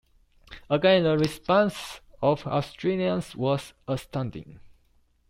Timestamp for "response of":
1.15-2.47